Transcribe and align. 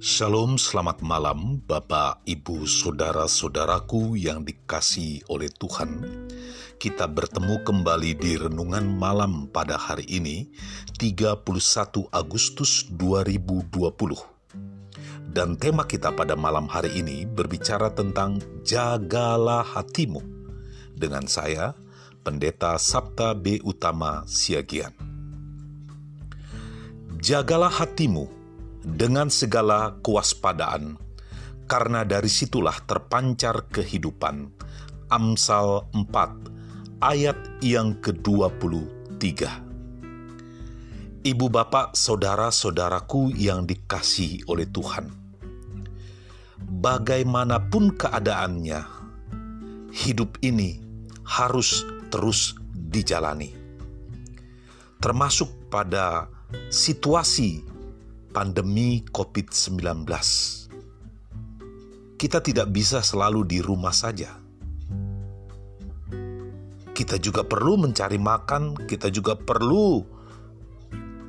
Shalom, 0.00 0.56
selamat 0.56 1.04
malam 1.04 1.60
Bapak, 1.68 2.24
Ibu, 2.24 2.64
Saudara-saudaraku 2.64 4.16
yang 4.16 4.48
dikasih 4.48 5.28
oleh 5.28 5.52
Tuhan. 5.52 6.00
Kita 6.80 7.04
bertemu 7.04 7.60
kembali 7.60 8.16
di 8.16 8.40
Renungan 8.40 8.88
Malam 8.88 9.52
pada 9.52 9.76
hari 9.76 10.08
ini, 10.08 10.48
31 10.96 11.44
Agustus 12.16 12.88
2020. 12.88 13.76
Dan 15.28 15.60
tema 15.60 15.84
kita 15.84 16.16
pada 16.16 16.32
malam 16.32 16.64
hari 16.64 16.96
ini 16.96 17.28
berbicara 17.28 17.92
tentang 17.92 18.40
Jagalah 18.64 19.68
Hatimu. 19.68 20.24
Dengan 20.96 21.28
saya, 21.28 21.76
Pendeta 22.24 22.80
Sabta 22.80 23.36
B. 23.36 23.60
Utama 23.60 24.24
Siagian. 24.24 24.96
Jagalah 27.20 27.68
hatimu 27.68 28.39
dengan 28.84 29.28
segala 29.28 30.00
kewaspadaan, 30.00 30.96
karena 31.68 32.02
dari 32.04 32.28
situlah 32.28 32.76
terpancar 32.84 33.68
kehidupan. 33.68 34.50
Amsal 35.10 35.90
4 35.90 36.50
ayat 37.00 37.64
yang 37.64 37.96
ke-23. 37.98 39.26
Ibu 41.20 41.46
bapak 41.48 41.96
saudara-saudaraku 41.96 43.32
yang 43.36 43.64
dikasih 43.64 44.44
oleh 44.48 44.68
Tuhan. 44.68 45.08
Bagaimanapun 46.60 47.96
keadaannya, 47.96 48.80
hidup 49.92 50.36
ini 50.44 50.80
harus 51.24 51.88
terus 52.12 52.56
dijalani. 52.72 53.56
Termasuk 55.00 55.72
pada 55.72 56.28
situasi 56.68 57.64
pandemi 58.30 59.02
COVID-19. 59.10 60.06
Kita 62.14 62.38
tidak 62.38 62.68
bisa 62.70 63.02
selalu 63.02 63.42
di 63.46 63.58
rumah 63.58 63.92
saja. 63.92 64.38
Kita 66.90 67.16
juga 67.16 67.42
perlu 67.42 67.80
mencari 67.80 68.20
makan, 68.20 68.86
kita 68.86 69.08
juga 69.08 69.32
perlu 69.32 70.04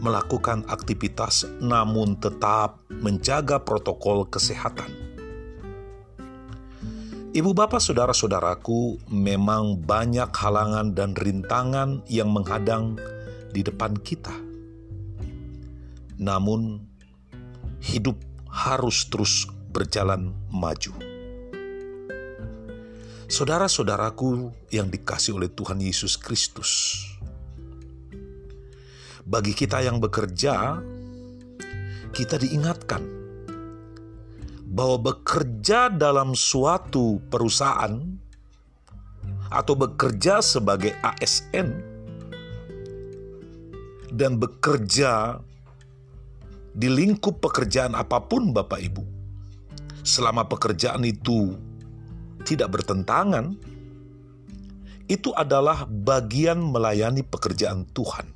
melakukan 0.01 0.65
aktivitas, 0.67 1.47
namun 1.61 2.17
tetap 2.17 2.81
menjaga 2.89 3.61
protokol 3.61 4.25
kesehatan. 4.27 4.89
Ibu, 7.31 7.55
bapak, 7.55 7.79
saudara-saudaraku, 7.79 9.07
memang 9.07 9.79
banyak 9.79 10.27
halangan 10.35 10.91
dan 10.91 11.15
rintangan 11.15 12.03
yang 12.11 12.27
menghadang 12.27 12.99
di 13.55 13.63
depan 13.63 13.95
kita. 13.95 14.35
Namun, 16.19 16.90
hidup 17.81 18.15
harus 18.45 19.09
terus 19.09 19.49
berjalan 19.73 20.29
maju. 20.53 20.93
Saudara-saudaraku 23.31 24.51
yang 24.69 24.91
dikasih 24.91 25.39
oleh 25.39 25.49
Tuhan 25.49 25.79
Yesus 25.79 26.19
Kristus, 26.19 26.99
bagi 29.23 29.55
kita 29.55 29.79
yang 29.81 30.03
bekerja, 30.03 30.77
kita 32.11 32.35
diingatkan 32.35 32.99
bahwa 34.67 35.15
bekerja 35.15 35.87
dalam 35.87 36.35
suatu 36.35 37.23
perusahaan 37.31 38.19
atau 39.51 39.73
bekerja 39.75 40.43
sebagai 40.43 40.95
ASN 40.99 41.67
dan 44.11 44.35
bekerja 44.35 45.39
di 46.71 46.87
lingkup 46.87 47.43
pekerjaan 47.43 47.95
apa 47.95 48.23
pun 48.23 48.55
Bapak 48.55 48.79
Ibu. 48.79 49.03
Selama 50.01 50.47
pekerjaan 50.47 51.03
itu 51.05 51.53
tidak 52.41 52.79
bertentangan, 52.79 53.53
itu 55.05 55.29
adalah 55.35 55.85
bagian 55.85 56.57
melayani 56.57 57.21
pekerjaan 57.21 57.85
Tuhan. 57.91 58.31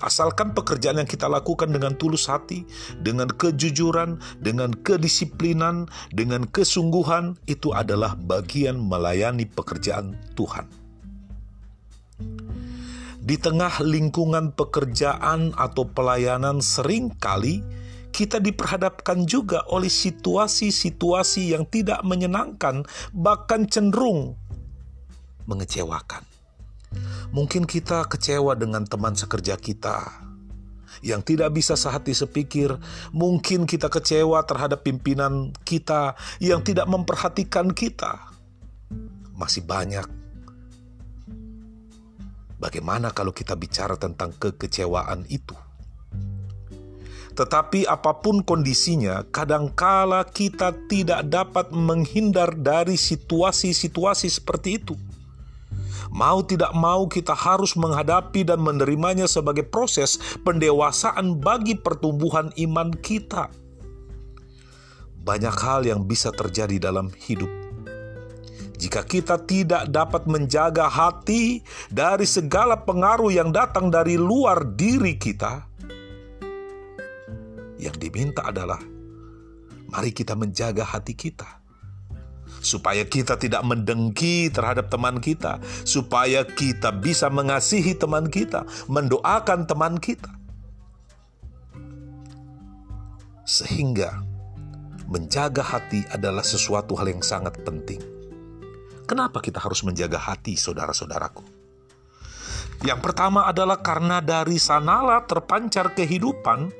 Asalkan 0.00 0.56
pekerjaan 0.56 0.96
yang 0.96 1.04
kita 1.04 1.28
lakukan 1.28 1.68
dengan 1.68 1.92
tulus 1.92 2.24
hati, 2.24 2.64
dengan 3.04 3.28
kejujuran, 3.28 4.16
dengan 4.40 4.72
kedisiplinan, 4.72 5.92
dengan 6.08 6.48
kesungguhan, 6.48 7.36
itu 7.44 7.76
adalah 7.76 8.16
bagian 8.16 8.80
melayani 8.80 9.44
pekerjaan 9.44 10.16
Tuhan 10.40 10.79
di 13.30 13.38
tengah 13.38 13.78
lingkungan 13.86 14.50
pekerjaan 14.58 15.54
atau 15.54 15.86
pelayanan 15.86 16.58
sering 16.58 17.14
kali 17.14 17.62
kita 18.10 18.42
diperhadapkan 18.42 19.22
juga 19.22 19.62
oleh 19.70 19.86
situasi-situasi 19.86 21.54
yang 21.54 21.62
tidak 21.70 22.02
menyenangkan, 22.02 22.82
bahkan 23.14 23.70
cenderung 23.70 24.34
mengecewakan. 25.46 26.26
Mungkin 27.30 27.70
kita 27.70 28.02
kecewa 28.10 28.58
dengan 28.58 28.82
teman 28.82 29.14
sekerja 29.14 29.54
kita 29.54 30.26
yang 31.06 31.22
tidak 31.22 31.54
bisa 31.54 31.78
sehati 31.78 32.10
sepikir. 32.10 32.74
Mungkin 33.14 33.62
kita 33.62 33.86
kecewa 33.86 34.42
terhadap 34.42 34.82
pimpinan 34.82 35.54
kita 35.62 36.18
yang 36.42 36.66
tidak 36.66 36.90
memperhatikan 36.90 37.70
kita. 37.70 38.26
Masih 39.38 39.62
banyak 39.62 40.19
Bagaimana 42.60 43.08
kalau 43.16 43.32
kita 43.32 43.56
bicara 43.56 43.96
tentang 43.96 44.36
kekecewaan 44.36 45.24
itu? 45.32 45.56
Tetapi 47.32 47.88
apa 47.88 48.20
pun 48.20 48.44
kondisinya, 48.44 49.24
kadangkala 49.32 50.28
kita 50.28 50.76
tidak 50.84 51.24
dapat 51.24 51.72
menghindar 51.72 52.52
dari 52.52 53.00
situasi-situasi 53.00 54.28
seperti 54.28 54.76
itu. 54.76 54.92
Mau 56.12 56.44
tidak 56.44 56.76
mau 56.76 57.08
kita 57.08 57.32
harus 57.32 57.72
menghadapi 57.80 58.44
dan 58.44 58.60
menerimanya 58.60 59.24
sebagai 59.24 59.64
proses 59.64 60.20
pendewasaan 60.44 61.40
bagi 61.40 61.80
pertumbuhan 61.80 62.52
iman 62.60 62.92
kita. 62.92 63.48
Banyak 65.24 65.56
hal 65.64 65.88
yang 65.88 66.04
bisa 66.04 66.28
terjadi 66.34 66.76
dalam 66.92 67.08
hidup 67.24 67.59
jika 68.80 69.04
kita 69.04 69.36
tidak 69.44 69.92
dapat 69.92 70.24
menjaga 70.24 70.88
hati 70.88 71.60
dari 71.92 72.24
segala 72.24 72.80
pengaruh 72.80 73.28
yang 73.28 73.52
datang 73.52 73.92
dari 73.92 74.16
luar 74.16 74.64
diri 74.72 75.20
kita, 75.20 75.68
yang 77.76 77.92
diminta 78.00 78.48
adalah 78.48 78.80
mari 79.92 80.16
kita 80.16 80.32
menjaga 80.32 80.80
hati 80.96 81.12
kita 81.12 81.60
supaya 82.60 83.04
kita 83.08 83.40
tidak 83.40 83.64
mendengki 83.64 84.52
terhadap 84.52 84.92
teman 84.92 85.20
kita, 85.20 85.60
supaya 85.84 86.44
kita 86.44 86.92
bisa 86.92 87.32
mengasihi 87.32 87.96
teman 87.96 88.28
kita, 88.28 88.68
mendoakan 88.84 89.64
teman 89.64 89.96
kita, 89.96 90.28
sehingga 93.48 94.20
menjaga 95.08 95.64
hati 95.64 96.04
adalah 96.12 96.44
sesuatu 96.44 96.92
hal 97.00 97.08
yang 97.08 97.24
sangat 97.24 97.56
penting. 97.64 98.19
Kenapa 99.10 99.42
kita 99.42 99.58
harus 99.58 99.82
menjaga 99.82 100.22
hati, 100.22 100.54
saudara-saudaraku? 100.54 101.42
Yang 102.86 103.00
pertama 103.02 103.50
adalah 103.50 103.82
karena 103.82 104.22
dari 104.22 104.54
sanalah 104.54 105.26
terpancar 105.26 105.98
kehidupan. 105.98 106.70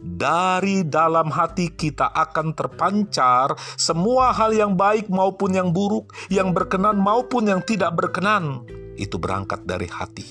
Dari 0.00 0.80
dalam 0.88 1.28
hati 1.28 1.76
kita 1.76 2.08
akan 2.08 2.56
terpancar 2.56 3.52
semua 3.76 4.32
hal 4.32 4.56
yang 4.56 4.72
baik 4.72 5.12
maupun 5.12 5.52
yang 5.52 5.68
buruk, 5.76 6.08
yang 6.32 6.56
berkenan 6.56 6.96
maupun 6.96 7.52
yang 7.52 7.60
tidak 7.68 7.92
berkenan. 8.00 8.64
Itu 8.96 9.20
berangkat 9.20 9.68
dari 9.68 9.92
hati. 9.92 10.24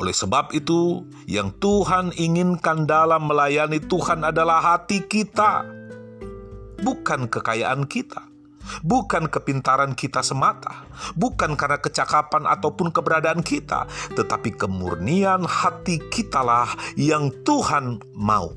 Oleh 0.00 0.16
sebab 0.16 0.56
itu, 0.56 1.04
yang 1.28 1.52
Tuhan 1.60 2.16
inginkan 2.16 2.88
dalam 2.88 3.28
melayani 3.28 3.76
Tuhan 3.76 4.24
adalah 4.24 4.72
hati 4.72 5.04
kita, 5.04 5.68
bukan 6.80 7.28
kekayaan 7.28 7.84
kita 7.84 8.31
bukan 8.80 9.28
kepintaran 9.28 9.92
kita 9.92 10.24
semata, 10.24 10.88
bukan 11.12 11.52
karena 11.52 11.76
kecakapan 11.76 12.48
ataupun 12.48 12.88
keberadaan 12.88 13.44
kita, 13.44 13.84
tetapi 14.16 14.56
kemurnian 14.56 15.44
hati 15.44 16.00
kitalah 16.08 16.72
yang 16.96 17.28
Tuhan 17.44 18.00
mau. 18.16 18.56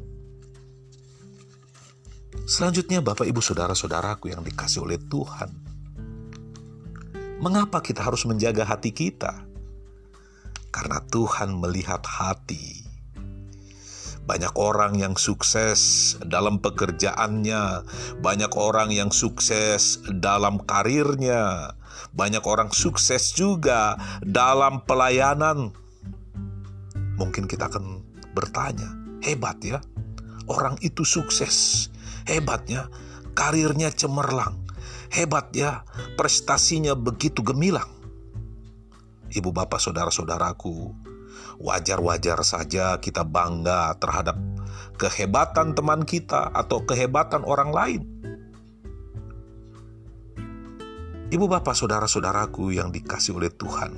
Selanjutnya, 2.48 3.04
Bapak, 3.04 3.28
Ibu, 3.28 3.42
saudara-saudaraku 3.44 4.32
yang 4.32 4.46
dikasih 4.46 4.86
oleh 4.86 5.02
Tuhan, 5.02 5.50
mengapa 7.44 7.84
kita 7.84 8.06
harus 8.06 8.24
menjaga 8.24 8.64
hati 8.64 8.96
kita? 8.96 9.44
Karena 10.70 11.00
Tuhan 11.08 11.56
melihat 11.56 12.04
hati 12.04 12.85
banyak 14.26 14.54
orang 14.58 14.98
yang 14.98 15.14
sukses 15.14 16.14
dalam 16.26 16.58
pekerjaannya, 16.58 17.86
banyak 18.26 18.52
orang 18.58 18.90
yang 18.90 19.14
sukses 19.14 20.02
dalam 20.10 20.58
karirnya, 20.66 21.78
banyak 22.12 22.42
orang 22.44 22.74
sukses 22.74 23.38
juga 23.38 23.96
dalam 24.26 24.82
pelayanan. 24.84 25.72
Mungkin 27.16 27.46
kita 27.46 27.70
akan 27.70 28.02
bertanya, 28.34 28.90
hebat 29.22 29.62
ya, 29.62 29.80
orang 30.50 30.76
itu 30.82 31.06
sukses. 31.06 31.88
Hebatnya, 32.26 32.90
karirnya 33.38 33.94
cemerlang. 33.94 34.66
Hebatnya, 35.14 35.86
prestasinya 36.18 36.98
begitu 36.98 37.46
gemilang. 37.46 37.88
Ibu 39.30 39.54
bapak 39.54 39.78
saudara-saudaraku, 39.78 40.92
wajar-wajar 41.60 42.42
saja 42.44 43.00
kita 43.00 43.24
bangga 43.24 43.96
terhadap 44.02 44.38
kehebatan 44.96 45.76
teman 45.76 46.04
kita 46.08 46.52
atau 46.52 46.84
kehebatan 46.84 47.44
orang 47.44 47.72
lain. 47.72 48.02
Ibu 51.26 51.46
bapak 51.50 51.74
saudara-saudaraku 51.74 52.78
yang 52.78 52.94
dikasih 52.94 53.36
oleh 53.36 53.50
Tuhan, 53.50 53.92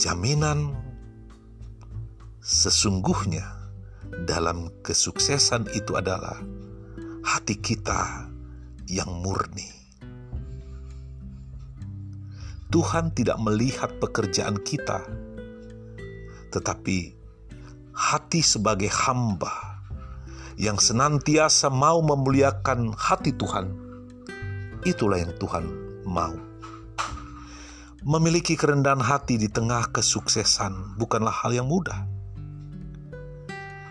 jaminan 0.00 0.72
sesungguhnya 2.40 3.44
dalam 4.24 4.72
kesuksesan 4.80 5.68
itu 5.76 5.94
adalah 5.94 6.40
hati 7.22 7.60
kita 7.60 8.32
yang 8.88 9.20
murni. 9.20 9.79
Tuhan 12.70 13.10
tidak 13.10 13.34
melihat 13.42 13.90
pekerjaan 13.98 14.62
kita, 14.62 15.02
tetapi 16.54 17.18
hati 17.90 18.46
sebagai 18.46 18.86
hamba 18.86 19.82
yang 20.54 20.78
senantiasa 20.78 21.66
mau 21.66 21.98
memuliakan 21.98 22.94
hati 22.94 23.34
Tuhan. 23.34 23.74
Itulah 24.86 25.18
yang 25.18 25.34
Tuhan 25.34 25.66
mau. 26.06 26.30
Memiliki 28.06 28.54
kerendahan 28.54 29.02
hati 29.02 29.34
di 29.34 29.50
tengah 29.50 29.90
kesuksesan 29.90 30.94
bukanlah 30.94 31.34
hal 31.42 31.50
yang 31.50 31.66
mudah. 31.66 32.06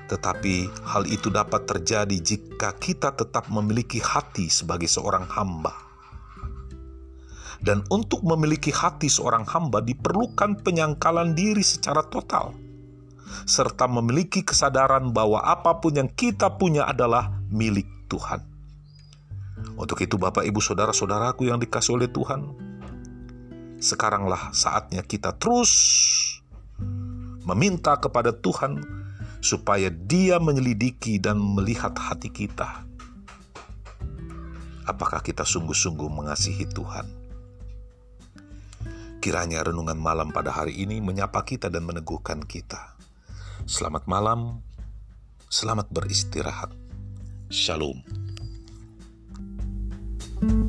Tetapi 0.07 0.87
hal 0.87 1.03
itu 1.03 1.27
dapat 1.27 1.67
terjadi 1.67 2.15
jika 2.15 2.71
kita 2.79 3.11
tetap 3.11 3.51
memiliki 3.51 3.99
hati 3.99 4.47
sebagai 4.47 4.87
seorang 4.87 5.27
hamba. 5.27 5.88
Dan 7.59 7.83
untuk 7.91 8.23
memiliki 8.23 8.71
hati 8.71 9.11
seorang 9.11 9.44
hamba 9.44 9.83
diperlukan 9.83 10.63
penyangkalan 10.63 11.35
diri 11.35 11.59
secara 11.59 12.07
total, 12.07 12.56
serta 13.44 13.85
memiliki 13.91 14.41
kesadaran 14.41 15.11
bahwa 15.11 15.44
apa 15.44 15.77
pun 15.83 16.00
yang 16.00 16.09
kita 16.09 16.56
punya 16.56 16.88
adalah 16.88 17.35
milik 17.51 18.07
Tuhan. 18.07 18.41
Untuk 19.75 20.00
itu, 20.00 20.15
Bapak, 20.15 20.47
Ibu, 20.47 20.59
saudara-saudaraku 20.63 21.51
yang 21.51 21.59
dikasih 21.59 22.00
oleh 22.00 22.07
Tuhan, 22.07 22.47
sekaranglah 23.79 24.51
saatnya 24.56 25.03
kita 25.03 25.35
terus 25.35 25.71
meminta 27.44 27.95
kepada 28.00 28.35
Tuhan 28.35 28.79
supaya 29.39 29.88
Dia 29.91 30.39
menyelidiki 30.39 31.19
dan 31.19 31.39
melihat 31.39 31.95
hati 31.95 32.31
kita. 32.31 32.88
Apakah 34.83 35.23
kita 35.23 35.47
sungguh-sungguh 35.47 36.07
mengasihi 36.11 36.65
Tuhan? 36.71 37.28
Kiranya 39.19 39.68
renungan 39.68 40.00
malam 40.00 40.31
pada 40.31 40.56
hari 40.56 40.80
ini 40.80 41.04
menyapa 41.04 41.44
kita 41.44 41.68
dan 41.68 41.83
meneguhkan 41.83 42.39
kita. 42.48 42.95
Selamat 43.68 44.07
malam, 44.07 44.63
selamat 45.51 45.92
beristirahat. 45.92 46.71
Shalom. 47.51 48.00
thank 50.39 50.51
you 50.56 50.69